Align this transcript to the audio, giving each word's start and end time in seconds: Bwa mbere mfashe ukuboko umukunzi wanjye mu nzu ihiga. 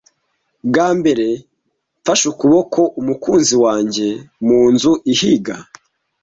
Bwa 0.67 0.87
mbere 0.97 1.27
mfashe 1.99 2.25
ukuboko 2.33 2.79
umukunzi 2.99 3.55
wanjye 3.63 4.07
mu 4.47 4.59
nzu 4.73 4.91
ihiga. 5.13 5.55